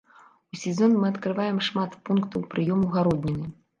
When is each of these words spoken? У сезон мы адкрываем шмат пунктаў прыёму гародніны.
У 0.51 0.55
сезон 0.61 0.95
мы 1.03 1.11
адкрываем 1.13 1.61
шмат 1.67 1.91
пунктаў 2.09 2.49
прыёму 2.55 2.85
гародніны. 2.97 3.47